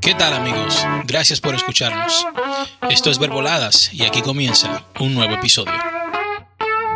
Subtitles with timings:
[0.00, 0.84] ¿Qué tal amigos?
[1.06, 2.26] Gracias por escucharnos.
[2.90, 5.72] Esto es Verboladas y aquí comienza un nuevo episodio.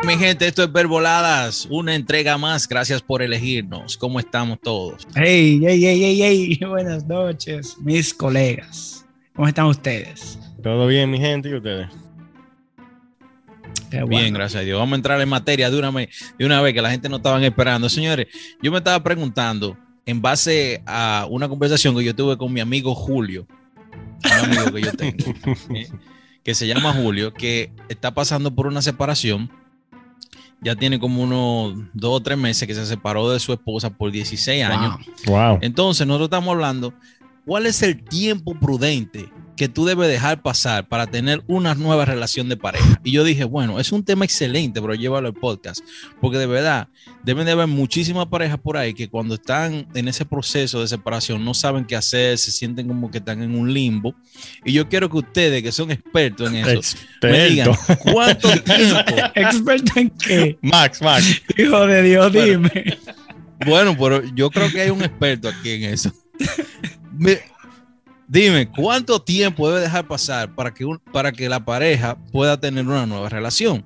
[0.04, 2.68] Mi gente, esto es Verboladas, una entrega más.
[2.68, 3.96] Gracias por elegirnos.
[3.96, 5.06] ¿Cómo estamos todos?
[5.14, 6.60] Hey, hey, hey, hey, hey.
[6.66, 9.04] Buenas noches, mis colegas.
[9.34, 10.38] ¿Cómo están ustedes?
[10.62, 11.88] Todo bien, mi gente, y ustedes.
[13.90, 14.78] Qué bien, gracias a Dios.
[14.78, 17.16] Vamos a entrar en materia de una, vez, de una vez que la gente no
[17.16, 17.88] estaban esperando.
[17.88, 18.26] Señores,
[18.62, 19.76] yo me estaba preguntando,
[20.08, 23.46] en base a una conversación que yo tuve con mi amigo Julio,
[24.24, 25.34] un amigo que yo tengo,
[25.74, 25.86] eh,
[26.42, 29.50] que se llama Julio, que está pasando por una separación.
[30.62, 34.10] Ya tiene como unos dos o tres meses que se separó de su esposa por
[34.10, 34.96] 16 años.
[35.26, 35.58] Wow.
[35.60, 36.94] Entonces, nosotros estamos hablando,
[37.44, 42.48] ¿cuál es el tiempo prudente que tú debes dejar pasar para tener una nueva relación
[42.48, 43.00] de pareja.
[43.04, 45.80] Y yo dije, bueno, es un tema excelente, pero llévalo al podcast,
[46.20, 46.88] porque de verdad
[47.24, 51.44] deben de haber muchísimas parejas por ahí que cuando están en ese proceso de separación
[51.44, 54.14] no saben qué hacer, se sienten como que están en un limbo.
[54.64, 57.26] Y yo quiero que ustedes, que son expertos en eso, Experto.
[57.28, 57.70] me digan
[58.12, 59.00] cuánto tiempo.
[59.34, 60.58] ¿Experto en qué?
[60.62, 61.42] Max, Max.
[61.58, 62.46] Hijo de Dios, Bueno.
[62.70, 62.98] dime.
[63.66, 66.12] Bueno, pero yo creo que hay un experto aquí en eso.
[67.12, 67.40] Me-
[68.28, 72.86] dime, ¿cuánto tiempo debe dejar pasar para que, un- para que la pareja pueda tener
[72.86, 73.84] una nueva relación?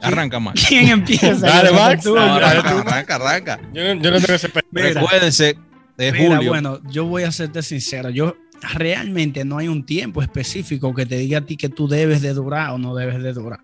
[0.00, 0.54] Arranca más.
[0.68, 1.34] ¿Quién empieza?
[1.46, 2.04] Dale, Max.
[2.04, 2.14] tú.
[2.14, 2.78] No, Dale, arranca, tú.
[2.88, 3.60] arranca, arranca.
[3.74, 4.88] Yo, no- yo no tengo ese Mira.
[5.00, 5.58] Recuérdense
[5.96, 6.50] de Mira, Julio.
[6.50, 8.10] bueno, yo voy a serte sincero.
[8.10, 8.36] Yo
[8.74, 12.32] realmente no hay un tiempo específico que te diga a ti que tú debes de
[12.32, 13.60] durar o no debes de durar.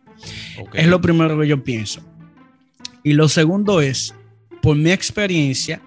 [0.59, 0.75] Ok.
[0.75, 2.01] Es lo primero que yo pienso.
[3.05, 4.15] Y lo segundo es,
[4.63, 5.81] por mi experiencia,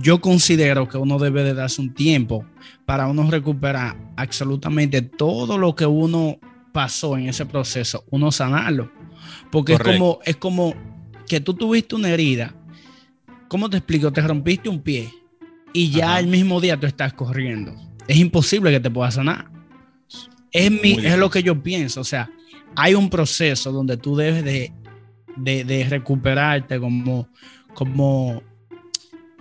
[0.00, 2.44] yo considero que uno debe de darse un tiempo
[2.84, 6.38] para uno recuperar absolutamente todo lo que uno
[6.72, 8.90] pasó en ese proceso, uno sanarlo.
[9.50, 10.74] Porque es como, es como
[11.26, 12.54] que tú tuviste una herida.
[13.48, 14.12] ¿Cómo te explico?
[14.12, 15.10] Te rompiste un pie
[15.72, 16.20] y ya Ajá.
[16.20, 17.74] el mismo día tú estás corriendo.
[18.06, 19.50] Es imposible que te puedas sanar.
[20.52, 22.00] Es, mi, es lo que yo pienso.
[22.00, 22.30] O sea,
[22.76, 24.72] hay un proceso donde tú debes de,
[25.36, 27.28] de- de recuperarte como,
[27.74, 28.42] como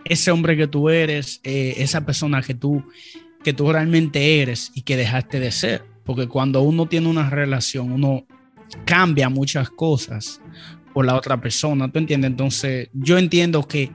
[0.10, 2.84] ese hombre que tú eres, eh, esa persona que tú,
[3.44, 5.84] que tú realmente eres y que dejaste de ser.
[6.04, 8.26] Porque cuando uno tiene una relación, uno
[8.86, 10.42] cambia muchas cosas
[10.94, 12.32] por la otra persona, ¿tú entiendes?
[12.32, 13.92] Entonces, yo entiendo que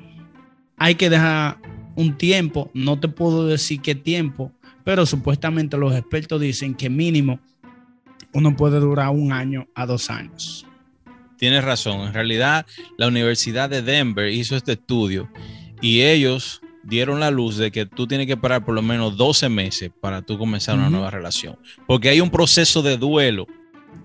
[0.76, 1.58] hay que dejar
[1.96, 4.52] un tiempo, no te puedo decir qué tiempo,
[4.84, 7.40] pero supuestamente los expertos dicen que mínimo
[8.32, 10.66] uno puede durar un año a dos años.
[11.36, 12.06] Tienes razón.
[12.06, 15.28] En realidad, la Universidad de Denver hizo este estudio
[15.82, 19.50] y ellos dieron la luz de que tú tienes que esperar por lo menos 12
[19.50, 21.58] meses para tú comenzar una nueva relación.
[21.86, 23.46] Porque hay un proceso de duelo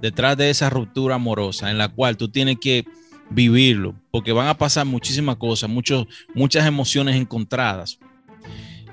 [0.02, 2.86] detrás de esa ruptura amorosa en la cual tú tienes que
[3.30, 7.98] vivirlo, porque van a pasar muchísimas cosas, muchos, muchas emociones encontradas.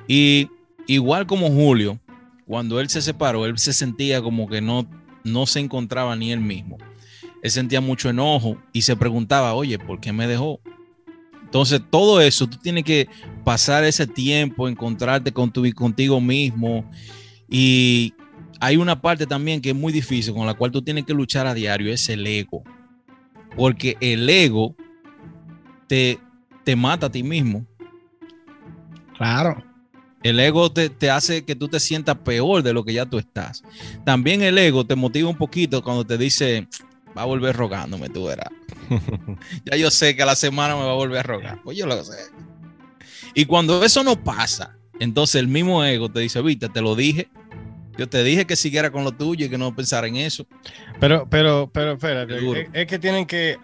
[0.07, 0.49] Y
[0.87, 1.99] igual como Julio,
[2.47, 4.87] cuando él se separó, él se sentía como que no,
[5.25, 6.79] no se encontraba ni él mismo
[7.45, 10.61] él sentía mucho enojo y se preguntaba, oye, ¿por qué me dejó?
[11.55, 13.09] Entonces, todo eso, tú tienes que
[13.45, 16.85] pasar ese tiempo, encontrarte con tu, contigo mismo.
[17.49, 18.13] Y
[18.59, 21.47] hay una parte también que es muy difícil, con la cual tú tienes que luchar
[21.47, 22.65] a diario, es el ego.
[23.57, 24.75] Porque el ego
[25.87, 26.19] te,
[26.65, 27.65] te mata a ti mismo.
[29.17, 29.63] Claro.
[30.25, 33.17] El ego te, te hace que tú te sientas peor de lo que ya tú
[33.17, 33.63] estás.
[34.05, 36.67] También el ego te motiva un poquito cuando te dice,
[37.17, 38.51] va a volver rogándome, tú verás.
[39.65, 41.61] ya yo sé que a la semana me va a volver a rogar.
[41.63, 42.19] Pues yo lo sé.
[43.35, 47.29] Y cuando eso no pasa, entonces el mismo ego te dice, viste, te lo dije.
[47.97, 50.47] Yo te dije que siguiera con lo tuyo y que no pensara en eso.
[50.99, 52.69] Pero, pero, pero, espérate.
[52.73, 53.57] Es que tienen que.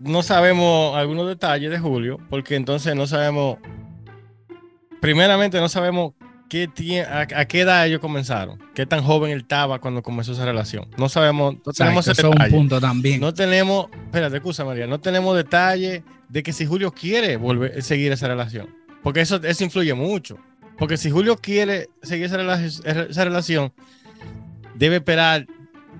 [0.00, 3.58] No sabemos algunos detalles de Julio, porque entonces no sabemos.
[5.00, 6.14] Primeramente, no sabemos
[6.48, 6.68] qué
[7.08, 10.86] a, a qué edad ellos comenzaron, qué tan joven él estaba cuando comenzó esa relación.
[10.96, 12.50] No sabemos, no tenemos Exacto, ese eso es un detalle.
[12.56, 13.20] punto también.
[13.20, 18.12] No tenemos, espérate, excusa María, no tenemos detalle de que si Julio quiere volver seguir
[18.12, 18.68] esa relación,
[19.02, 20.38] porque eso, eso influye mucho.
[20.78, 23.72] Porque si Julio quiere seguir esa, rela- esa relación,
[24.76, 25.44] debe esperar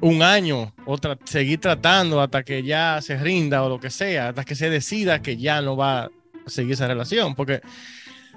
[0.01, 4.29] un año o tra- seguir tratando hasta que ya se rinda o lo que sea,
[4.29, 6.11] hasta que se decida que ya no va a
[6.47, 7.35] seguir esa relación.
[7.35, 7.61] Porque,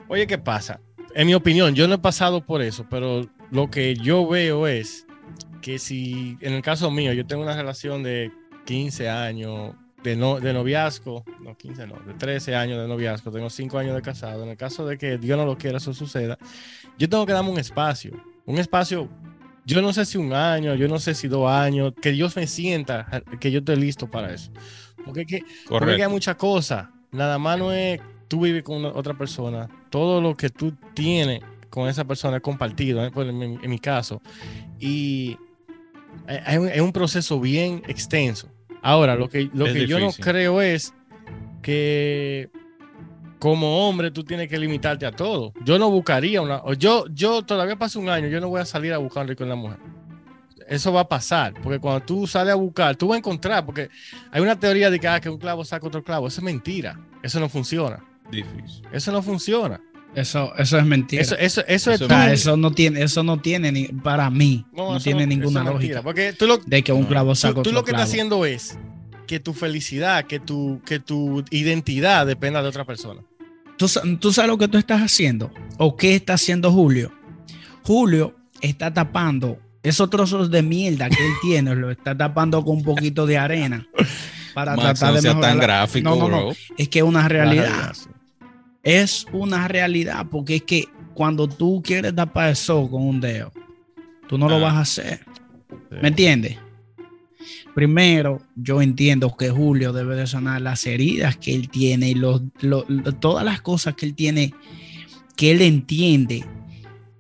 [0.08, 0.80] oye, ¿qué pasa?
[1.14, 5.06] En mi opinión, yo no he pasado por eso, pero lo que yo veo es
[5.62, 8.32] que si, en el caso mío, yo tengo una relación de
[8.66, 13.50] 15 años de, no, de noviazgo, no 15, no, de 13 años de noviazgo, tengo
[13.50, 16.38] 5 años de casado, en el caso de que Dios no lo quiera, eso suceda,
[16.98, 18.14] yo tengo que darme un espacio,
[18.46, 19.10] un espacio,
[19.66, 22.48] yo no sé si un año, yo no sé si dos años, que Dios me
[22.48, 24.52] sienta que yo estoy listo para eso.
[25.06, 28.00] Porque, que, porque hay muchas cosas, nada más no es
[28.32, 32.42] tú vives con una- otra persona, todo lo que tú tienes con esa persona, he
[32.42, 33.12] compartido, ¿eh?
[33.14, 34.22] En, mi- en mi caso.
[34.80, 35.38] Y
[36.46, 38.48] hay un- es un proceso bien extenso.
[38.82, 40.94] Ahora, lo que, lo Es que yo no creo es
[41.62, 42.50] que
[43.38, 45.52] como hombre tú tienes que limitarte a todo.
[45.66, 46.62] Yo no buscaría una...
[46.78, 49.56] Yo, yo todavía pasa un año, yo no voy a salir a buscar en la
[49.56, 49.78] mujer.
[50.70, 53.90] Eso va a pasar, porque cuando tú sales a buscar, tú vas a encontrar, porque
[54.32, 56.28] hay una teoría de que, ah, que un clavo saca otro clavo.
[56.28, 56.98] Eso es mentira.
[57.22, 58.04] Eso no funciona.
[58.32, 58.82] Difícil.
[58.92, 59.82] Eso no funciona.
[60.16, 61.22] Eso, eso es mentira.
[61.22, 65.26] Eso, eso, eso, Eso es no tiene, eso no tiene ni, para mí, no, tiene
[65.26, 67.08] ninguna lógica Porque tú lo, de que un No.
[67.08, 68.78] clavo saca tú, tú lo que estás haciendo es
[69.26, 73.22] que tu felicidad, que tu, que tu identidad dependa de otra persona.
[73.78, 77.14] ¿Tú, sa- tú sabes lo que tú estás haciendo o qué está haciendo Julio.
[77.84, 82.84] Julio está tapando esos trozos de mierda que él tiene, lo está tapando con un
[82.84, 83.88] poquito de arena
[84.54, 85.50] para Max, tratar no de sea mejorar.
[85.52, 86.38] tan la- gráfico, No, no, no.
[86.48, 86.56] bro.
[86.78, 87.94] Es que es una realidad.
[88.84, 93.52] Es una realidad porque es que cuando tú quieres tapar el sol con un dedo,
[94.28, 94.50] tú no Ah.
[94.50, 95.20] lo vas a hacer.
[96.02, 96.58] ¿Me entiendes?
[97.74, 102.42] Primero, yo entiendo que Julio debe de sanar las heridas que él tiene y los,
[102.62, 104.54] lo- lo- todas las cosas que él tiene,
[105.38, 106.46] que él entiende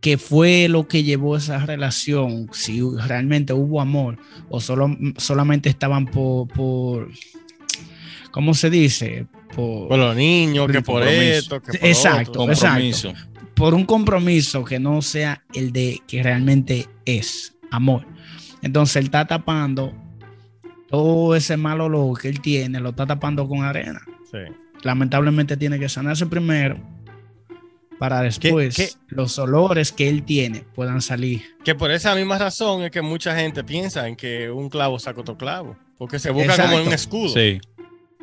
[0.02, 4.18] que fue lo que llevó esa relación, si realmente hubo amor
[4.50, 7.10] o solo, solamente estaban por, por,
[8.32, 9.28] ¿cómo se dice?
[9.56, 12.44] Por, Por los niños, que por esto, que por Exacto.
[12.44, 12.56] otro.
[12.56, 13.14] Compromiso.
[13.54, 18.06] por un compromiso que no sea el de que realmente es amor.
[18.62, 19.94] Entonces él está tapando
[20.90, 24.02] todo ese mal olor que él tiene, lo está tapando con arena.
[24.32, 24.40] Sí.
[24.84, 26.80] Lamentablemente tiene que sanarse primero
[28.00, 28.90] para después qué?
[29.10, 31.44] los olores que él tiene puedan salir.
[31.64, 35.22] Que por esa misma razón es que mucha gente piensa en que un clavo saca
[35.22, 35.78] otro clavo.
[36.00, 36.72] Porque se busca Exacto.
[36.72, 37.30] como un escudo.
[37.30, 37.62] Sí.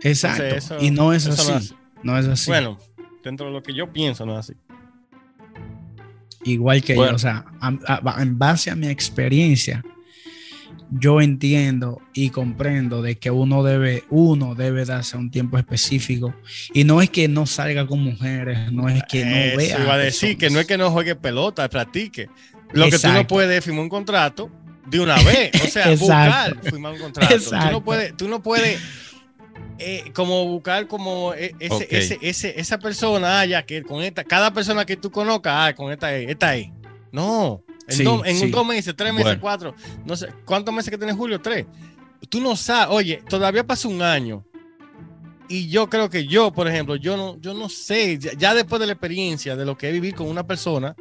[0.02, 0.44] Exacto.
[0.44, 1.74] eso- y no es así.
[2.02, 2.50] no No es es, así.
[2.50, 2.78] Bueno,
[3.24, 4.54] dentro de lo que yo pienso, no es así.
[6.44, 7.12] Igual que Bueno.
[7.12, 9.82] yo, o sea, a- a- en base a mi experiencia,
[10.90, 16.32] yo entiendo y comprendo de que uno debe, uno debe darse un tiempo específico.
[16.72, 19.82] Y no es que no salga con mujeres, no es que no Eso vea.
[19.82, 22.30] iba a decir que no es que no juegue pelota, practique.
[22.72, 24.50] Lo que tú no puedes es firmar un contrato
[24.86, 25.50] de una vez.
[25.62, 27.36] O sea, buscar firmar un contrato.
[27.36, 28.80] Tú no puedes, tú no puedes
[29.78, 34.24] eh, como buscar como eh, ese, ese, ese- esa persona, ah, ya que con esta,
[34.24, 36.68] cada persona que tú conozcas, ah, con esta es, esta es.
[37.12, 37.62] No.
[37.86, 38.50] En, Sí, dos, en sí.
[38.50, 39.40] dos meses, tres meses, Bueno.
[39.40, 41.40] cuatro, no sé, ¿cuántos meses que tiene Julio?
[41.40, 41.64] Tres.
[42.28, 44.44] Tú no sabes, oye, todavía pasa un año.
[45.48, 48.78] Y yo creo que yo, por ejemplo, yo no, yo no sé, ya, ya después
[48.80, 50.94] de la experiencia de lo que es vivir con una persona,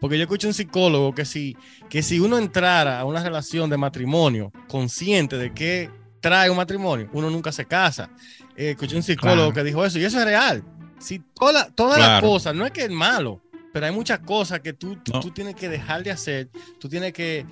[0.00, 1.56] porque yo escuché un psicólogo que si,
[1.88, 5.90] que si uno entrara a una relación de matrimonio consciente de que
[6.20, 8.10] trae un matrimonio, uno nunca se casa.
[8.56, 9.52] Eh, escuché un psicólogo Claro.
[9.54, 10.62] que dijo eso y eso es real.
[10.98, 12.26] Si toda, todas las Claro.
[12.28, 13.40] cosas, no es que es malo,
[13.72, 15.20] pero hay muchas cosas que tú, tú, No.
[15.20, 17.46] tú tienes que dejar de hacer, tú tienes que,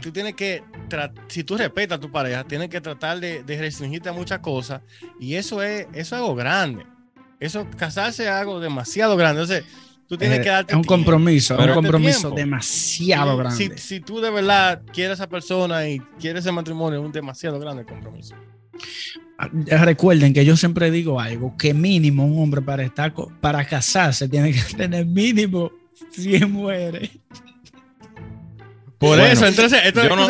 [0.00, 0.62] tú tienes que,
[1.28, 4.80] si tú respetas a tu pareja, tienes que tratar de, de restringirte a muchas cosas
[5.18, 6.86] y eso es, eso es algo grande.
[7.40, 9.42] Eso, casarse es algo demasiado grande.
[9.42, 9.64] Entonces,
[10.12, 10.94] tú tienes Eh, que darte es un tiempo.
[10.94, 12.36] compromiso, es un compromiso tiempo.
[12.36, 13.78] demasiado Sí, grande.
[13.78, 17.12] Si, si tú de verdad quieres a esa persona y quieres ese matrimonio, es un
[17.12, 18.34] demasiado grande compromiso.
[19.38, 19.48] Ah,
[19.84, 24.52] Recuerden que yo siempre digo algo, que mínimo un hombre para estar para casarse tiene
[24.52, 25.70] que tener mínimo
[26.10, 27.08] 100 mujeres.
[28.98, 30.26] Por Bueno, eso, entonces, yo no-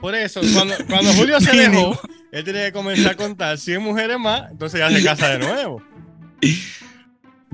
[0.00, 1.98] por eso, cuando, cuando Julio se dejó,
[2.30, 5.82] él tenía que comenzar a contar 100 mujeres más, entonces ya se casa de nuevo.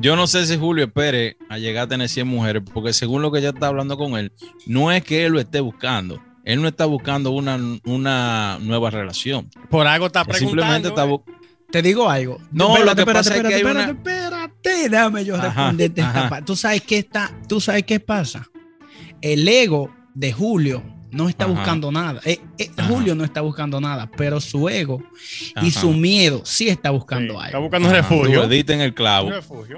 [0.01, 3.31] Yo no sé si Julio espere a llegar a tener 100 mujeres, porque según lo
[3.31, 4.33] que ya está hablando con él,
[4.67, 6.23] no es que él lo esté buscando.
[6.45, 9.51] Él no está buscando una, una nueva relación.
[9.69, 10.89] Por algo está Simplemente preguntando.
[10.89, 11.23] está bu-
[11.71, 12.39] Te digo algo.
[12.51, 16.19] No, lo que pasa es que hay espérate, una- espérate, déjame yo Ajá, responderte esta
[16.19, 16.29] ajá.
[16.31, 16.45] parte.
[16.47, 17.31] ¿Tú sabes qué está?
[17.47, 18.49] ¿Tú sabes qué pasa?
[19.21, 21.53] El ego de Julio no está Ajá.
[21.55, 22.21] buscando nada.
[22.25, 22.71] Eh, eh.
[22.89, 25.03] Julio no está buscando nada, pero su ego
[25.57, 25.81] y Ajá.
[25.81, 27.61] su miedo sí está Sí, buscando está algo.
[27.63, 28.49] buscando un Ajá, refugio.
[28.49, 29.31] diste en el clavo.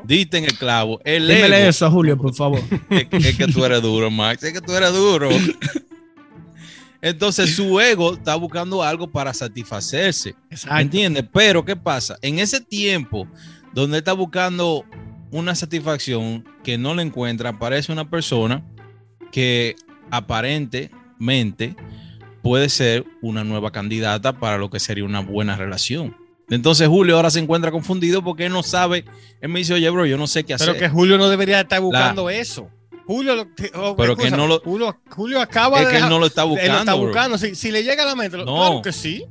[0.05, 1.01] Diste en el clavo.
[1.05, 1.71] El Dímele ego.
[1.71, 2.61] eso a Julio, por favor.
[2.91, 4.43] Es, es que tú eres duro, Max.
[4.43, 5.29] Es que tú eres duro.
[7.01, 10.35] Entonces su ego está buscando algo para satisfacerse.
[10.51, 10.79] Exacto.
[10.79, 11.25] ¿Entiendes?
[11.33, 12.17] Pero ¿qué pasa?
[12.23, 13.27] En ese tiempo
[13.75, 14.85] donde está buscando
[15.33, 18.63] una satisfacción que no le encuentra, aparece una persona
[19.33, 19.75] que
[22.43, 26.17] puede ser una nueva candidata para lo que sería una buena relación.
[26.51, 29.05] Entonces Julio ahora se encuentra confundido porque él no sabe.
[29.41, 30.69] Él me dice, oye, bro, yo no sé qué hacer.
[30.69, 32.69] Pero que Julio no debería estar buscando eso.
[33.07, 36.19] Julio, lo- oh, Pero que no lo- Julio, Julio acaba es de que él no
[36.19, 36.67] lo está buscando.
[36.71, 37.39] él lo está buscando.
[37.39, 38.45] Si, si le llega a la mente, No.
[38.45, 39.25] claro que sí.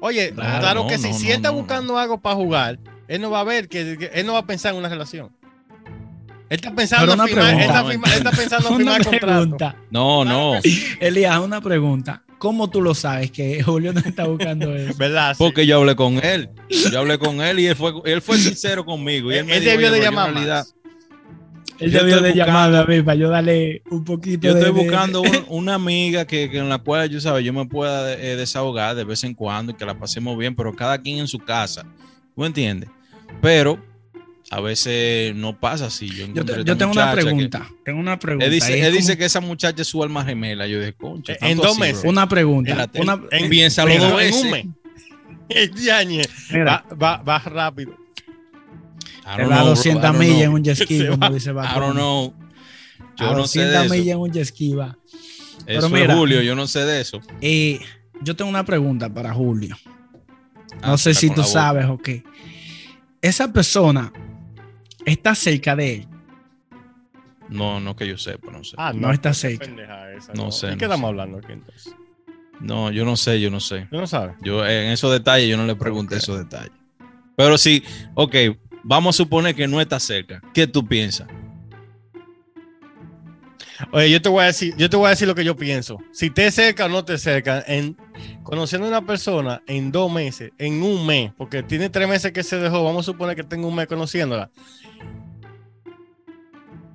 [0.00, 1.08] Oye, claro, Claro, no, que sí.
[1.08, 4.10] no, si él está buscando algo para jugar, él no va a ver que, que-
[4.14, 5.30] él no va a pensar en una relación.
[6.50, 7.90] Él está pensando en firmar, él está, pregunta.
[7.90, 9.04] firma- él está pensando Una firmar
[9.48, 9.76] contrato.
[9.90, 10.52] No, no.
[11.00, 12.22] Elías, una pregunta.
[12.38, 14.96] ¿Cómo tú lo sabes que Julio no está buscando eso?
[14.98, 15.32] ¿Verdad?
[15.34, 15.38] Sí.
[15.38, 16.50] Porque yo hablé con él.
[16.90, 19.30] Yo hablé con él y él fue, él fue sincero conmigo.
[19.30, 20.74] Y él, Él, me él dijo, debió "Oye, de llamar más.
[21.78, 24.82] Él Yo debió de llamarme a mí para yo darle un poquito Yo estoy de-
[24.82, 28.36] buscando un- una amiga que, que en la cual yo sabes, yo me pueda eh,
[28.36, 31.38] desahogar de vez en cuando y que la pasemos bien, pero cada quien en su
[31.38, 31.86] casa.
[32.34, 32.90] ¿Tú entiendes?
[33.40, 33.78] Pero
[34.50, 36.08] a veces no pasa así.
[36.08, 37.70] Yo, Yo, te- yo tengo una que- pregunta.
[37.84, 38.46] Tengo una pregunta.
[38.46, 38.52] Él
[38.92, 40.66] dice, que esa muchacha es su alma gemela.
[40.66, 41.34] Yo dije, concha.
[41.34, 42.00] En tanto dos así, meses.
[42.02, 42.10] bro.
[42.10, 42.70] Una pregunta.
[42.70, 44.42] Espérate, Una, En- Piénsalo dos en veces.
[44.44, 44.66] un mes.
[46.66, 47.96] Va, va, va rápido.
[49.36, 51.40] Te da know, bro, 200 I don't millas en un jet ski, como I
[51.78, 52.34] don't know.
[53.16, 53.94] Yo A no sé de 200 eso.
[53.94, 54.98] millas en un jet ski va.
[55.66, 56.12] Pero Eso mira.
[56.14, 57.20] es Julio, yo no sé de eso.
[57.40, 57.78] Eh,
[58.22, 59.76] yo tengo una pregunta para Julio.
[60.82, 62.24] No Ah, sé está si tú sabes o qué.
[63.22, 64.12] Esa persona
[65.04, 66.08] está cerca de él.
[67.48, 68.76] No, no que yo sepa, no sé.
[68.78, 69.64] Ah, No está cerca.
[70.12, 70.90] esa, No sé, ¿De no qué sé.
[70.92, 71.94] estamos hablando aquí entonces?
[72.60, 73.88] No, yo no sé, yo no sé.
[73.90, 74.36] ¿Tú no sabes?
[74.42, 76.72] Yo en esos detalles yo no le pregunté esos detalles.
[77.36, 77.82] Pero sí,
[78.14, 78.34] ok,
[78.84, 80.40] vamos a suponer que no está cerca.
[80.54, 81.26] ¿Qué tú piensas?
[83.92, 85.98] Oye, yo te voy a decir, yo te voy a decir lo que yo pienso.
[86.12, 87.96] Si te cerca o no te cerca, en
[88.42, 92.42] conociendo a una persona en dos meses, en un mes, porque tiene tres meses que
[92.42, 94.50] se dejó, vamos a suponer que tengo un mes conociéndola.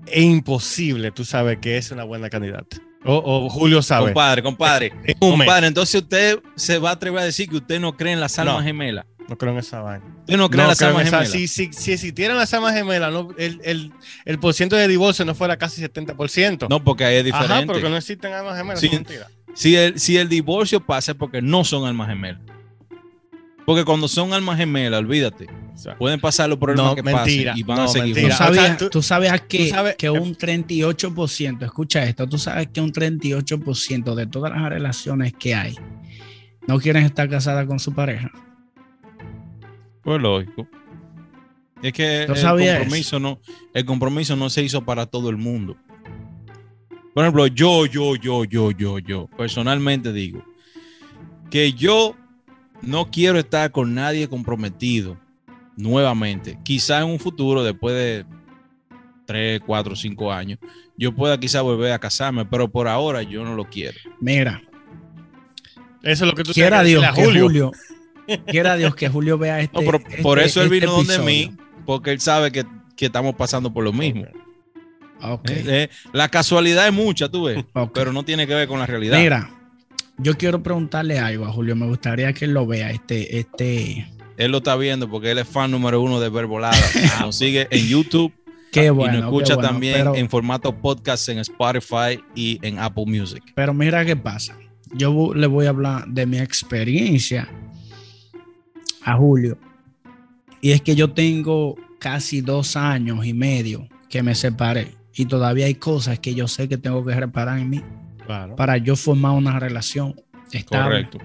[0.08, 2.78] Es imposible, tú sabes que es una buena candidata.
[3.04, 4.06] O, o Julio sabe.
[4.08, 4.94] Compadre, compadre.
[5.06, 5.18] En.
[5.20, 8.38] Compadre, entonces usted se va a atrever a decir que usted no cree en las
[8.40, 8.64] almas No.
[8.64, 9.06] gemelas.
[9.28, 10.06] No creo en esa vaina.
[10.22, 11.32] Usted no cree No en las creo en almas esa- gemelas.
[11.32, 13.92] si, si, si existieran las almas gemelas, no, el, el,
[14.26, 16.68] el porciento de divorcio no fuera casi 70%.
[16.70, 17.54] No, porque ahí es diferente.
[17.54, 18.88] Ajá, pero que no existen almas gemelas, Sí.
[18.88, 19.28] es mentira.
[19.56, 22.42] si, el, si el divorcio pasa es porque no son almas gemelas.
[23.66, 27.52] Porque cuando son almas gemelas, olvídate, O sea, pueden pasar los problemas No, que mentira,
[27.54, 28.14] pasen y van no, a seguir.
[28.16, 28.36] Tú mentira.
[28.38, 28.38] juntos.
[28.38, 32.38] O sea, sabías, tú- tú sabías que, tú sabes- que un 38%, escucha esto, tú
[32.38, 35.76] sabes que un 38% de todas las relaciones que hay
[36.68, 38.32] no quieren estar casadas con su pareja.
[40.04, 40.68] Pues lógico.
[41.82, 42.42] Es que ¿Tú el
[42.78, 43.40] compromiso, no,
[43.74, 45.76] el compromiso no se hizo para todo el mundo.
[47.14, 50.44] Por ejemplo, yo, yo, yo, yo, yo, yo, personalmente digo
[51.50, 52.16] que yo
[52.86, 55.18] no quiero estar con nadie comprometido
[55.78, 56.58] nuevamente.
[56.64, 58.26] Quizá en un futuro, después de
[59.26, 60.60] 3, 4, 5 años,
[60.98, 63.98] yo pueda quizá volver a casarme, pero por ahora yo no lo quiero.
[64.20, 64.62] Mira,
[66.04, 67.72] Eso es lo que tú quiera Dios que a Julio,
[68.48, 69.78] quiera Dios que Julio vea este.
[69.84, 71.52] No, pero por este- eso él este vino donde mí,
[71.86, 72.64] porque él sabe que,
[72.96, 74.26] que estamos pasando por lo mismo.
[75.22, 78.80] Ok, Eh, eh, la casualidad es mucha, tú ves, pero no tiene que ver con
[78.80, 79.18] la realidad.
[79.18, 79.50] Mira,
[80.18, 81.76] yo quiero preguntarle algo a Julio.
[81.76, 82.92] Me gustaría que él lo vea.
[82.92, 84.08] Este, este,
[84.38, 86.78] Él lo está viendo porque él es fan número uno de Verbolada.
[87.22, 88.34] Nos sigue en YouTube
[88.72, 89.14] qué y bueno.
[89.14, 93.44] nos qué escucha bueno, también pero- en formato podcast en Spotify y en Apple Music.
[93.56, 94.58] Pero mira qué pasa.
[94.94, 97.50] Yo le voy a hablar de mi experiencia
[99.04, 99.58] a Julio.
[100.62, 104.96] Y es que yo tengo casi dos años y medio que me separé.
[105.14, 107.82] Y todavía hay cosas que yo sé que tengo que reparar en mí
[108.26, 108.56] Claro.
[108.56, 110.16] para yo formar una relación
[110.52, 111.08] estable.
[111.08, 111.18] Correcto.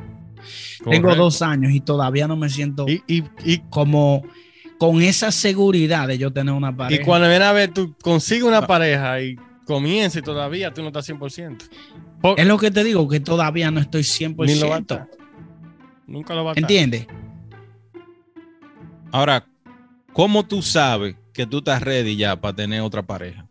[0.89, 4.23] Tengo dos años y todavía no me siento Y, y, y, como
[4.79, 7.05] con esa seguridad de yo tener una y pareja.
[7.05, 8.67] cuando viene a ver, tú consigues una No.
[8.67, 11.69] pareja y comienza y todavía tú no estás 100%.
[12.23, 14.03] Por- Es lo que te digo, que todavía no estoy
[14.47, 14.81] ni lo va a 100%.
[14.81, 15.09] estar.
[16.07, 16.63] Nunca lo va a estar.
[16.63, 17.07] ¿Entiendes?
[19.13, 19.45] Ahora,
[20.13, 23.47] ¿cómo tú sabes que tú estás ready ya para tener otra pareja?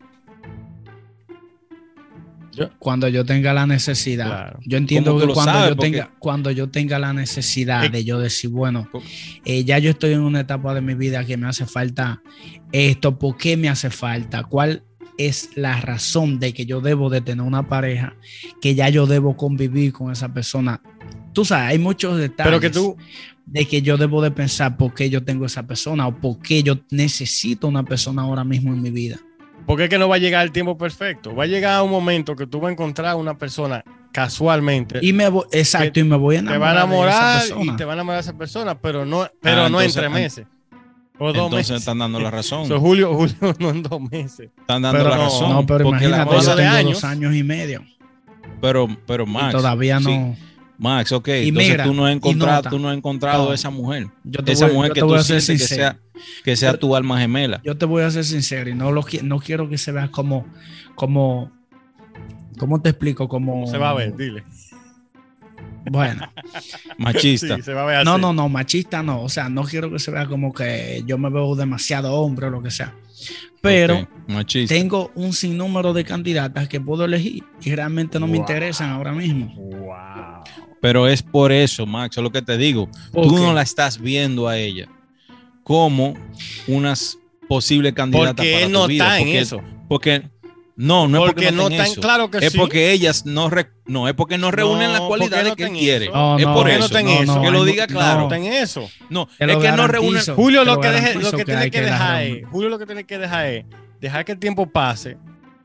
[2.80, 4.26] Cuando yo tenga la necesidad.
[4.28, 4.60] Claro.
[4.66, 5.70] Yo entiendo ¿Cómo tú que cuando, sabes?
[5.70, 8.90] yo Porque- tenga, cuando yo tenga la necesidad Eh, de yo decir, bueno,
[9.46, 12.22] eh, ya yo estoy en una etapa de mi vida que me hace falta
[12.72, 14.44] esto, ¿por qué me hace falta?
[14.44, 14.84] ¿Cuál
[15.18, 18.16] es la razón de que yo debo de tener una pareja,
[18.62, 20.82] que ya yo debo convivir con esa persona?
[21.34, 22.98] Tú sabes, hay muchos detalles Pero que tú,
[23.46, 26.64] de que yo debo de pensar por qué yo tengo esa persona o por qué
[26.64, 29.18] yo necesito una persona ahora mismo en mi vida.
[29.70, 31.36] Porque es que no va a llegar el tiempo perfecto.
[31.36, 34.98] Va a llegar un momento que tú vas a encontrar una persona casualmente.
[35.04, 37.62] Y me voy, exacto, y me voy a te enamorar, va a de enamorar esa
[37.62, 39.94] y te va a enamorar de esa persona, pero no, pero Ah, no en entonces-
[39.96, 40.46] tres meses.
[41.22, 41.82] O dos Entonces meses.
[41.82, 42.66] están dando la razón.
[42.68, 44.50] So, Julio, Julio, no en dos meses.
[44.58, 45.50] Están dando Pero la no, razón.
[45.52, 46.94] No, pero porque la imagínate, cosa yo de tengo años.
[46.94, 47.84] dos años y medio
[48.62, 49.52] Pero, pero y Max.
[49.52, 50.10] todavía no.
[50.10, 50.44] sí,
[50.78, 51.28] Max, ok.
[51.28, 52.70] Y entonces mira, tú no has encontrado, nota.
[52.70, 53.54] tú no has encontrado No.
[53.54, 54.08] esa mujer.
[54.24, 56.00] Yo te Esa voy- mujer yo que te tú a sientes que sea,
[56.44, 57.62] que sea tu alma gemela.
[57.64, 60.46] Yo te voy a ser sincero y no lo no quiero que se vea como
[60.96, 61.52] como
[62.58, 63.28] ¿cómo te explico?
[63.28, 64.44] Como Se va a ver, dile.
[65.90, 66.30] Bueno,
[66.98, 67.56] Machista.
[67.56, 68.22] Sí, se va a ver no, así.
[68.22, 69.22] no, no, machista no.
[69.22, 72.50] O sea, no quiero que se vea como que yo me veo demasiado hombre o
[72.50, 72.94] lo que sea.
[73.62, 74.08] Pero
[74.68, 79.54] tengo un sinnúmero de candidatas que puedo elegir y realmente no me interesan ahora mismo.
[79.56, 80.44] Wow.
[80.82, 82.90] Pero es por eso, Max, es lo que te digo.
[83.12, 84.88] ¿Por Tú no la estás viendo a ella
[85.70, 86.16] como
[86.68, 89.62] unas posibles candidatas Porque para él tu no vida, está en eso.
[89.88, 90.24] Porque
[90.76, 92.02] no, no es porque, Porque no, no está en eso.
[92.02, 92.58] claro que es sí.
[92.58, 96.06] porque ellas no re- no es porque no reúnen las cualidades que él quiere.
[96.06, 96.90] es no, por eso.
[96.90, 98.22] que lo diga claro.
[98.22, 98.24] no.
[98.24, 98.90] Está en eso.
[99.12, 100.10] No, es que no reúne.
[100.14, 100.36] garantizo.
[100.36, 102.48] Julio lo lo que, deje- garantizo lo que que hay tiene que que dejar es,
[102.50, 103.66] Julio lo que tiene que dejar es
[104.02, 105.18] dejar que el tiempo pase,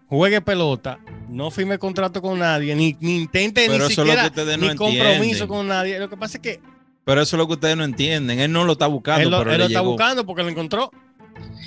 [0.06, 0.98] juegue pelota,
[1.30, 5.66] no firme contrato con nadie, ni, ni intente Pero ni siquiera no ni compromiso con
[5.66, 5.98] nadie.
[5.98, 6.60] Lo que pasa es que
[7.04, 8.40] Pero eso es lo que ustedes no entienden.
[8.40, 9.90] Él no lo está buscando, él lo, pero él le lo está llegó.
[9.92, 10.90] buscando porque lo encontró.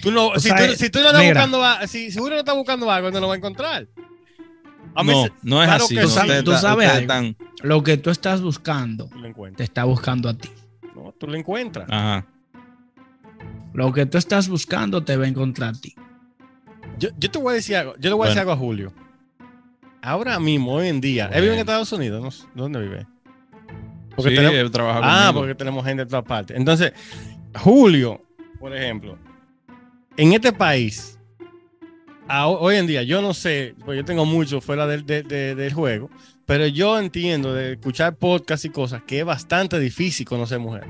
[0.02, 1.46] Tú no, Tú si, tú, sabes, si tú no estás mira.
[1.46, 3.88] buscando, si, si Julio no está buscando algo, no lo va a encontrar.
[4.96, 5.96] A No, se- no es claro así.
[5.96, 6.44] sí.
[6.44, 7.02] Tú sabes algo.
[7.02, 10.50] están- Lo que tú estás buscando tú lo te está buscando a ti.
[10.96, 11.88] No, tú lo encuentras.
[11.90, 12.26] Ajá.
[13.74, 15.94] Lo que tú estás buscando te va a encontrar a ti.
[16.98, 17.94] Yo, yo te voy a decir algo.
[18.00, 18.92] Yo le voy a decir algo a Julio.
[20.02, 21.30] Ahora mismo, hoy en día.
[21.34, 21.60] Él vive en.
[21.60, 22.48] Estados Unidos.
[22.56, 22.64] ¿no?
[22.64, 23.06] ¿Dónde vive?
[24.18, 25.40] Porque sí, tenemos- trabaja Ah, conmigo.
[25.42, 26.58] porque tenemos gente de todas partes.
[26.58, 26.92] Entonces,
[27.60, 28.22] Julio,
[28.60, 29.18] por ejemplo,
[30.18, 31.18] en este país,
[32.28, 35.56] a- hoy en día, yo no sé, pues yo tengo mucho fuera del, de- de-
[35.56, 36.10] del juego,
[36.46, 40.90] pero yo entiendo de escuchar podcasts y cosas que es bastante difícil conocer mujeres.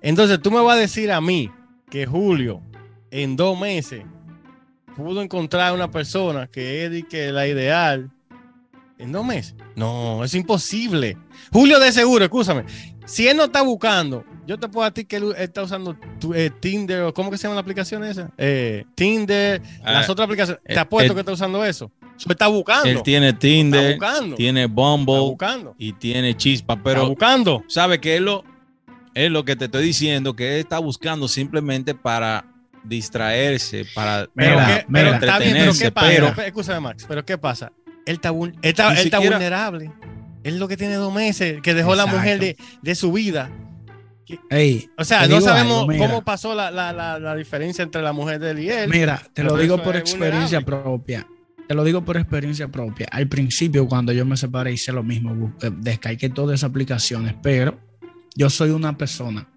[0.00, 1.50] Entonces, tú me vas a decir a mí
[1.90, 2.62] que Julio,
[3.10, 4.02] en dos meses,
[4.96, 8.10] pudo encontrar una persona que es que la ideal
[9.02, 9.54] en dos meses.
[9.76, 11.16] No, es imposible.
[11.52, 12.64] Julio de seguro, escúchame.
[13.04, 16.50] Si él no está buscando, yo te puedo decir que él está usando tu- eh,
[16.60, 18.30] Tinder o ¿cómo que se llama la aplicación esa?
[18.38, 20.62] Eh, Tinder, Ah, las otras aplicaciones.
[20.64, 21.90] Te eh, apuesto que está usando eso.
[22.16, 22.88] Eso está buscando.
[22.88, 24.36] Él tiene está Tinder, buscando.
[24.36, 25.74] tiene está Bumble buscando.
[25.78, 27.64] y tiene Chispa, está pero buscando.
[27.68, 28.44] sabe que él lo
[29.14, 32.46] es lo que te estoy diciendo que él está buscando simplemente para
[32.84, 36.06] distraerse, para Pero, está bien, pero ¿qué entretenerse, pasa?
[36.08, 37.72] pero- Pero, escúchame, Max, pero ¿qué pasa?
[38.06, 39.90] Él está, él está- él está siquiera- vulnerable.
[40.44, 43.50] Él lo que tiene dos meses, que dejó la mujer de, de su vida.
[44.50, 48.12] Ey, O sea, no sabemos algo, cómo pasó la, la, la, la diferencia entre la
[48.12, 48.88] mujer de él y él.
[48.90, 50.82] mira, te lo digo por experiencia vulnerable.
[50.82, 51.26] propia.
[51.68, 53.06] Te lo digo por experiencia propia.
[53.10, 55.54] Al principio, cuando yo me separé, hice lo mismo.
[55.62, 57.78] eh, Descargué todas esas aplicaciones, pero
[58.34, 59.48] yo soy una persona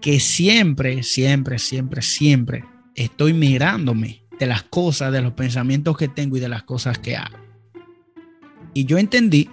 [0.00, 6.36] que siempre, siempre, siempre, siempre estoy mirándome de las cosas, de los pensamientos que tengo
[6.36, 7.36] y de las cosas que hago.
[8.76, 9.48] Y yo entendí,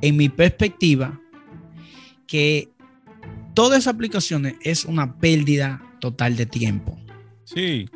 [0.00, 1.20] en mi perspectiva,
[2.26, 2.70] que
[3.52, 6.98] todas esas aplicaciones es una pérdida total de tiempo.
[7.44, 7.86] sí,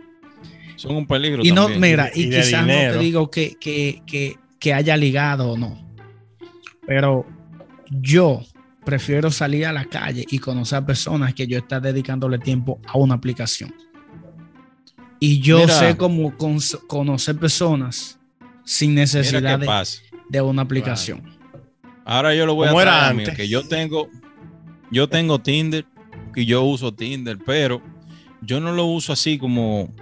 [0.77, 4.75] son un peligro Y no, mira, Y quizás no te digo que, que, que, que
[4.75, 5.83] haya ligado o no.
[6.87, 7.25] Pero
[7.91, 8.43] yo
[8.85, 12.99] prefiero salir a la calle y conocer a personas que yo estar dedicándole tiempo a
[12.99, 13.75] una aplicación.
[15.21, 15.73] Y yo Mira.
[15.79, 18.19] sé cómo con- conocer personas
[18.64, 20.01] sin Mira necesidad qué de, pasa.
[20.29, 21.23] De una aplicación.
[22.05, 23.37] Ahora yo lo voy a Como era traer a mí, antes.
[23.37, 24.09] que yo tengo,
[24.91, 25.85] yo tengo Tinder
[26.35, 27.83] y yo uso Tinder, pero
[28.43, 29.93] yo no lo uso así como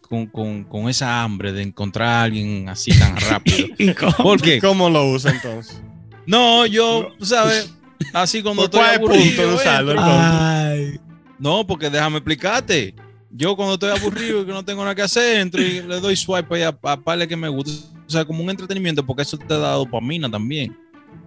[0.00, 3.68] con, con- con esa hambre de encontrar a alguien así tan rápido.
[3.78, 4.14] ¿Y cómo?
[4.16, 4.60] ¿Por qué?
[4.60, 5.82] ¿Cómo lo usa entonces?
[6.26, 7.72] No, yo, ¿sabes?
[8.12, 9.48] Así cuando ¿Por estoy cuál punto aburrido.
[9.48, 10.06] de usarlo, entro.
[10.06, 10.30] entonces?
[10.40, 11.00] Ay,
[11.38, 12.94] No, porque déjame explicarte.
[13.30, 16.16] Yo cuando estoy aburrido y que no tengo nada que hacer, entro y le doy
[16.16, 17.72] swipe a, a parle que me gusta.
[18.06, 20.76] O sea, como un entretenimiento, porque eso te da dopamina también.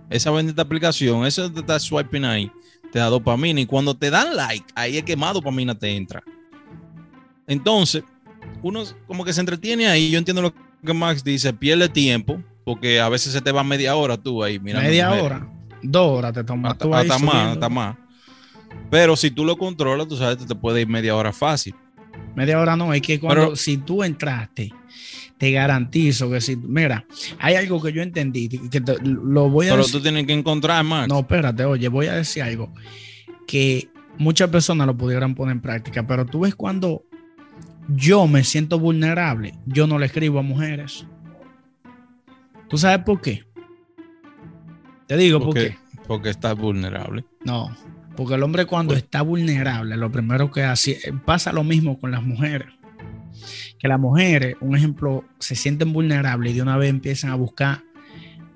[0.10, 2.52] Esa bendita aplicación, eso te está swiping ahí,
[2.92, 3.60] te da dopamina.
[3.62, 6.24] Y cuando te dan like, ahí es que más dopamina te entra.
[7.48, 8.04] Entonces,
[8.62, 10.10] uno como que se entretiene ahí.
[10.12, 10.54] Yo entiendo lo
[10.86, 14.60] que Max dice, pierde tiempo, porque a veces se te va media hora tú ahí
[14.60, 14.88] mirando.
[14.88, 15.48] media hora,
[15.82, 17.98] dos horas te tomas Hasta, tú ahí hasta más, hasta más.
[18.90, 21.76] Pero si tú lo controlas, tú sabes, te, te puede ir media hora fácil.
[22.36, 24.72] Media hora no, es que cuando Pero- si tú entraste,
[25.40, 27.06] te garantizo que si, mira,
[27.40, 29.94] hay algo que yo entendí, que te- lo voy a Pero decir.
[29.98, 31.08] tú tienes que encontrar, Max.
[31.08, 32.72] No, espérate, oye, voy a decir algo
[33.48, 37.04] que muchas personas lo pudieran poner en práctica, pero tú ves cuando
[37.88, 41.06] yo me siento vulnerable, yo no le escribo a mujeres.
[42.68, 43.46] ¿Tú sabes por qué?
[45.08, 45.76] Te digo por qué.
[46.08, 47.24] porque estás vulnerable.
[47.46, 47.76] No,
[48.16, 51.98] porque el hombre cuando Pues- está vulnerable, lo primero que hace, eh, pasa lo mismo
[52.00, 52.68] con las mujeres.
[53.78, 57.84] Que las mujeres, un ejemplo, se sienten vulnerables y de una vez empiezan a buscar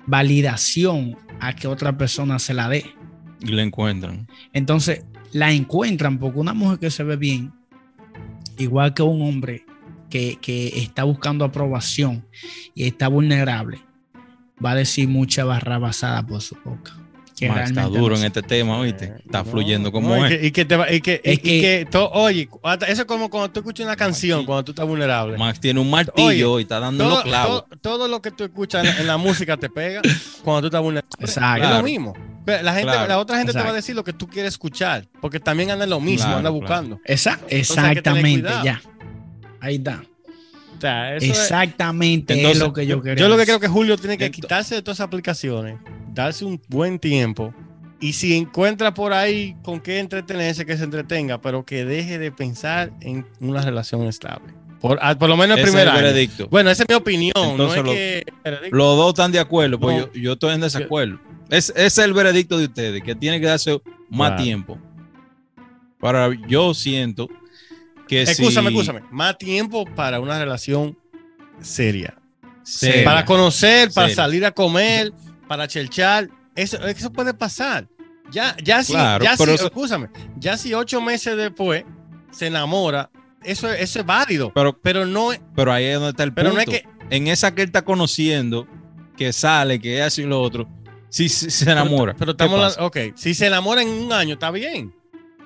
[0.06, 2.86] validación a que otra persona se la dé.
[3.42, 4.28] Y le encuentran.
[4.54, 7.54] Entonces la encuentran porque una mujer que se ve bien,
[8.58, 9.66] igual que un hombre
[10.10, 12.26] que, que está buscando aprobación
[12.76, 13.82] y está vulnerable,
[14.64, 17.03] va a decir mucha barra basada por su boca.
[17.38, 18.24] Que Max está duro no en es.
[18.28, 19.14] este tema, ¿oíste?
[19.26, 20.40] Está no, fluyendo como no, y es.
[20.40, 22.48] que- Y que, te va- y que, y- Es y que- que to- oye,
[22.88, 25.38] eso es como cuando tú escuchas una canción, cuando tú estás vulnerable.
[25.38, 27.66] Max tiene un martillo y está dando Todo, los clavos.
[27.70, 30.02] todo- todo lo que tú escuchas en la, en la música te pega
[30.44, 31.10] cuando tú estás vulnerable.
[31.20, 31.56] Exacto.
[31.64, 31.78] Es Claro.
[31.78, 32.14] lo mismo.
[32.46, 33.08] Pero La, gente, Claro.
[33.08, 35.86] la otra gente te va a decir lo que tú quieres escuchar, porque también anda
[35.86, 36.60] lo mismo, Claro, anda claro.
[36.62, 37.00] buscando.
[37.06, 38.82] Exactamente, ya.
[39.62, 40.04] Ahí está.
[40.78, 43.22] O sea, eso es- Exactamente Entonces, es lo que yo quería.
[43.24, 45.78] Yo lo que creo que Julio tiene que quitarse de todas esas aplicaciones,
[46.14, 47.54] darse un buen tiempo
[48.00, 52.32] y si encuentra por ahí con qué entretenerse, que se entretenga, pero que deje de
[52.32, 54.54] pensar en una relación estable.
[54.82, 56.48] Por, ah, por lo menos el primer es el año.
[56.50, 57.32] Bueno, esa es mi opinión.
[57.36, 58.34] Entonces no lo- es que.
[58.72, 60.06] Los dos están de acuerdo, pues No.
[60.12, 61.20] yo, yo estoy en desacuerdo.
[61.50, 64.44] Es, ese es el veredicto de ustedes, que tiene que darse más Claro.
[64.44, 64.78] tiempo.
[66.00, 67.30] Para yo siento
[68.08, 69.02] que Escúchame, si escúchame.
[69.12, 70.98] Más tiempo para una relación
[71.62, 72.16] seria.
[72.64, 74.16] seria, Para conocer, para Seria.
[74.24, 75.12] salir a comer,
[75.48, 76.30] para chelchar.
[76.56, 77.88] Eso, eso puede pasar.
[78.32, 81.84] Ya, ya si, Claro, ya pero si, eso- escúchame, ya si ocho meses después
[82.32, 83.10] se enamora,
[83.44, 84.52] eso, eso es válido.
[84.54, 86.66] pero, Pero no, pero ahí es donde está el pero punto.
[86.66, 86.88] no es que.
[87.10, 88.68] En esa que él está conociendo,
[89.18, 90.68] que sale, que es así y lo otro,
[91.10, 92.16] si se, se enamora.
[92.18, 94.96] Pero, ¿qué estamos ok, si se enamora en un año, está bien.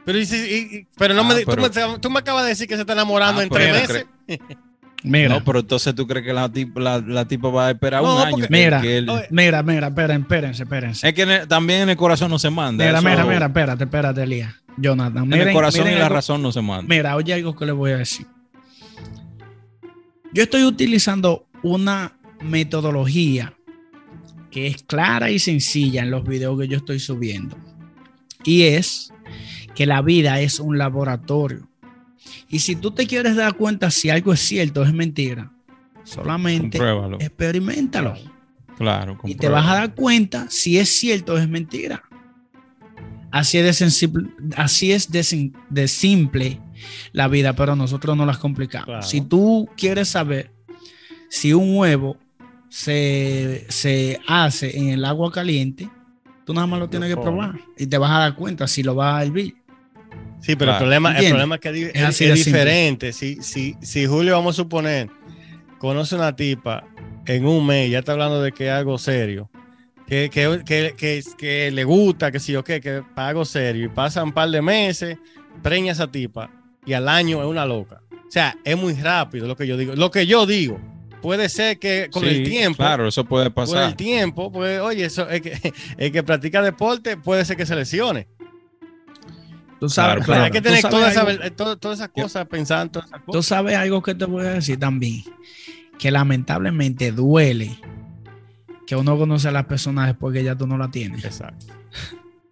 [0.05, 2.49] Pero, y si- y- pero no Ah, me, tú pero- me, tú me acabas de
[2.49, 4.05] decir que se está enamorando Ah, en pero tres meses.
[5.03, 8.01] Mira, No, pero entonces tú crees que la tipa, la, la tipa va a esperar
[8.01, 8.45] No, un año.
[8.49, 11.07] Mira, que él- oye, mira, mira, esperen, espérense, espérense.
[11.07, 12.83] es que en el- también en el corazón no se manda.
[12.85, 14.53] Mira, eso- mira, mira, espérate, espérate, Elías.
[14.79, 16.83] Jonathan, En miren, el corazón miren y la algo- razón no se manda.
[16.95, 18.25] Mira, oye algo que le voy a decir.
[20.33, 23.53] Yo estoy utilizando una metodología
[24.51, 27.57] que es clara y sencilla en los videos que yo estoy subiendo.
[28.43, 29.11] Y es
[29.75, 31.66] que la vida es un laboratorio.
[32.49, 35.51] Y si tú te quieres dar cuenta si algo es cierto o es mentira,
[36.03, 37.17] solamente Compruébalo.
[37.19, 38.13] experimentalo.
[38.77, 42.03] Claro, Y te vas a dar cuenta si es cierto o es mentira.
[43.31, 46.61] Así es de, sensible, así es de, sim- de simple
[47.11, 48.85] la vida, pero nosotros no las complicamos.
[48.85, 49.01] Claro.
[49.01, 50.51] Si tú quieres saber
[51.29, 52.17] si un huevo
[52.69, 55.89] se, se hace en el agua caliente,
[56.45, 58.95] tú nada más lo tienes que probar y te vas a dar cuenta si lo
[58.95, 59.55] vas a hervir.
[60.41, 63.11] Sí, pero el problema, el problema es que Es es, así diferente.
[63.13, 65.09] Si, si, si Julio, vamos a suponer,
[65.79, 66.83] conoce una tipa
[67.25, 69.49] en un mes, ya está hablando de que es algo serio,
[70.05, 73.85] que, que, que, que, que le gusta, que sí o qué, que para algo serio,
[73.85, 75.17] y pasa un par de meses,
[75.61, 76.49] preña a esa tipa,
[76.85, 78.01] y al año es una loca.
[78.11, 79.95] O sea, es muy rápido lo que yo digo.
[79.95, 80.79] Lo que yo digo,
[81.21, 83.89] puede ser que con Sí, el tiempo, Claro, eso puede con pasar.
[83.89, 87.75] el tiempo, pues, oye, eso es que el que practica deporte puede ser que se
[87.75, 88.27] lesione.
[89.79, 91.15] Tú sabes, Claro, hay que tener todas
[91.99, 95.23] esas cosas, pensar en todas esas Tú sabes algo que te voy a decir también,
[95.99, 97.79] que lamentablemente duele
[98.87, 101.23] que uno conoce a las personas después que ya tú no la tienes.
[101.23, 101.67] Exacto.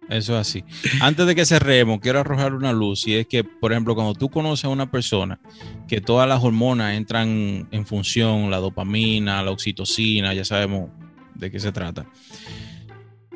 [0.08, 0.64] Eso es así.
[1.00, 4.28] Antes de que cerremos, quiero arrojar una luz y es que, por ejemplo, cuando tú
[4.28, 5.40] conoces a una persona
[5.88, 10.90] que todas las hormonas entran en función, la dopamina, la oxitocina, ya sabemos
[11.34, 12.06] de qué se trata.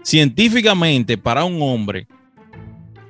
[0.03, 2.07] Científicamente, para un hombre,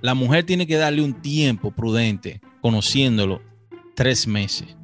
[0.03, 3.43] la mujer tiene que darle un tiempo prudente, conociéndolo,
[3.95, 4.77] tres meses,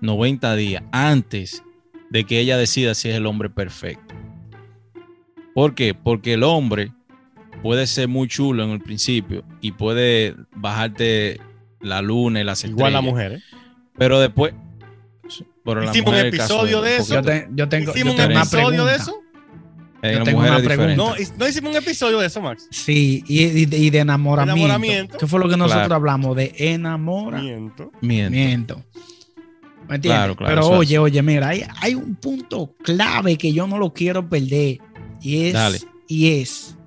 [0.00, 1.62] 90 días, antes
[2.10, 4.14] de que ella decida si es el hombre perfecto.
[5.54, 5.94] ¿Por qué?
[5.94, 6.92] Porque el hombre
[7.62, 11.40] puede ser muy chulo en el principio y puede bajarte
[11.80, 13.32] la luna y las Igual la estrellas, mujer.
[13.32, 13.42] ¿eh?
[13.96, 14.54] Pero después.
[15.64, 17.14] Pero la Hicimos un mujer, episodio de eso.
[17.14, 18.90] Yo, poquito- te- yo tengo, yo ¿Hicimos un tengo episodio pregunta.
[18.92, 19.14] de eso?
[20.02, 20.94] Eh, yo tengo una pregunta.
[20.96, 21.14] No,
[21.48, 22.66] hicimos un episodio de eso, Max.
[22.70, 24.64] Sí, y, y de, y de enamoramiento.
[24.64, 25.18] Enamoramiento.
[25.18, 25.94] ¿Qué fue lo que nosotros Claro.
[25.96, 26.36] hablamos?
[26.36, 27.90] De enamoramiento.
[28.00, 28.30] Miento.
[28.30, 28.84] Miento.
[29.88, 30.18] ¿Me entiendes?
[30.18, 33.78] Claro, claro, Pero es oye, oye, mira, hay, hay un punto clave que yo no
[33.78, 34.78] lo quiero perder.
[35.22, 35.52] Y es.
[35.54, 35.80] Dale.
[36.06, 36.74] Y es.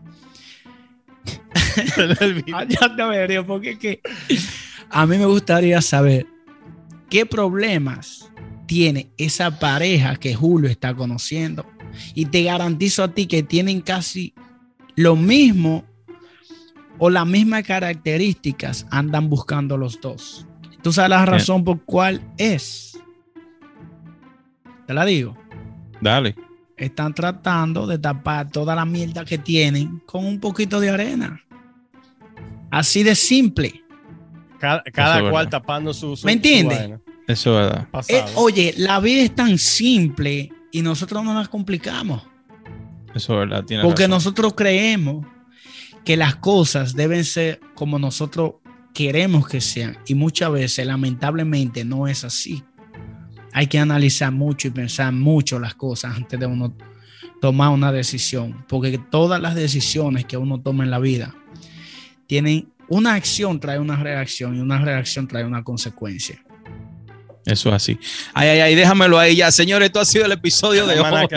[2.53, 4.01] Ah, ya te veré, porque es que
[4.89, 6.25] a mí me gustaría saber
[7.09, 8.29] qué problemas
[8.67, 11.65] tiene esa pareja que Julio está conociendo.
[12.13, 14.33] Y te garantizo a ti que tienen casi
[14.95, 15.85] lo mismo
[16.97, 20.45] o las mismas características andan buscando los dos.
[20.81, 22.97] ¿Tú sabes la razón por cuál es?
[24.87, 25.37] Te la digo.
[26.01, 26.35] Dale.
[26.77, 31.41] Están tratando de tapar toda la mierda que tienen con un poquito de arena.
[32.71, 33.83] Así de simple.
[34.59, 35.59] Cada, cada Eso es cual verdad.
[35.59, 36.15] tapando su.
[36.15, 36.87] su ¿Me entiendes?
[36.87, 37.11] su.
[37.27, 37.87] Eso es verdad.
[38.07, 42.23] Eh, oye, la vida es tan simple y nosotros no la complicamos.
[43.13, 43.65] Eso es verdad.
[43.65, 44.11] Tiene Porque razón.
[44.11, 45.25] nosotros creemos
[46.05, 48.53] que las cosas deben ser como nosotros
[48.93, 49.97] queremos que sean.
[50.07, 52.63] Y muchas veces, lamentablemente, no es así.
[53.53, 56.73] Hay que analizar mucho y pensar mucho las cosas antes de uno
[57.41, 61.35] tomar una decisión, porque todas las decisiones que uno toma en la vida
[62.27, 66.43] tienen una acción trae una reacción y una reacción trae una consecuencia.
[67.45, 67.99] Eso es así.
[68.33, 69.51] Ay, ay, ay, déjamelo ahí ya.
[69.51, 71.27] Señores, esto ha sido el episodio de hoy.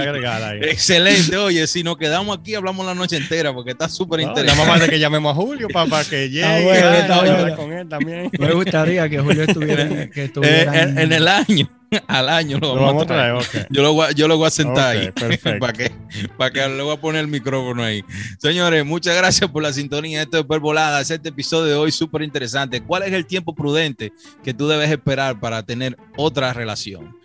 [0.62, 1.36] Excelente.
[1.36, 4.62] Oye, si nos quedamos aquí, hablamos la noche entera porque está súper interesante.
[4.62, 7.54] Mamá de que llamemos a Julio para, que llegue.
[7.56, 8.30] con él también.
[8.38, 11.70] Me gustaría que Julio estuviera, que estuviera eh, en el año.
[12.08, 13.68] al año lo vamos, a traer.
[13.70, 15.10] yo, lo voy, yo lo voy a sentar ahí.
[15.60, 15.92] ¿Para que
[16.36, 18.04] Para que le voy a poner el micrófono ahí.
[18.38, 20.22] Señores, muchas gracias por la sintonía.
[20.22, 21.00] Esto es Volada.
[21.00, 22.80] Este episodio de hoy súper interesante.
[22.80, 27.16] ¿Cuál es el tiempo prudente que tú debes esperar para tener otra relación?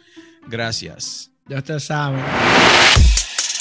[0.48, 1.32] Gracias.
[1.48, 2.20] Ya usted sabe.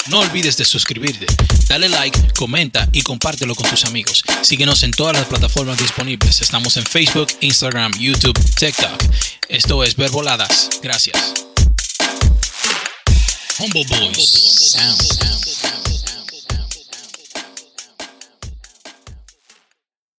[0.07, 1.27] No olvides de suscribirte,
[1.67, 4.23] dale like, comenta y compártelo con tus amigos.
[4.41, 6.41] Síguenos en todas las plataformas disponibles.
[6.41, 9.03] Estamos en Facebook, Instagram, YouTube, TikTok.
[9.49, 10.69] Esto es Verboladas.
[10.81, 11.33] Gracias.
[13.59, 14.79] Humble Boys.